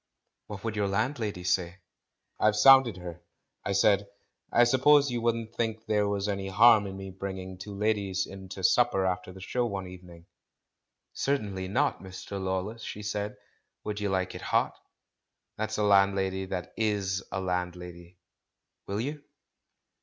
"What 0.47 0.63
would 0.63 0.75
your 0.75 0.87
landlady 0.87 1.43
say?" 1.43 1.77
"I've 2.39 2.55
sounded 2.55 2.97
her. 2.97 3.21
I 3.63 3.73
said, 3.73 4.07
'I 4.51 4.63
suppose 4.63 5.11
you 5.11 5.21
wouldn't 5.21 5.53
think 5.53 5.85
there 5.85 6.07
was 6.07 6.27
any 6.27 6.47
harm 6.47 6.87
in 6.87 6.97
my 6.97 7.11
bring 7.11 7.37
ing 7.37 7.59
two 7.59 7.75
ladies 7.75 8.25
in 8.25 8.49
to 8.49 8.63
supper 8.63 9.05
after 9.05 9.31
the 9.31 9.39
show 9.39 9.63
one 9.67 9.85
evening?' 9.85 10.25
'Certainly 11.13 11.67
not, 11.67 12.01
Mr. 12.01 12.43
Lawless,' 12.43 12.81
she 12.81 13.03
said. 13.03 13.37
'Would 13.83 13.99
you 13.99 14.09
like 14.09 14.33
it 14.33 14.41
hot?' 14.41 14.75
That's 15.55 15.77
a 15.77 15.83
landlady 15.83 16.45
that 16.45 16.73
is 16.75 17.23
a 17.31 17.39
landlady. 17.39 18.17
Will 18.87 19.01
you?" 19.01 19.23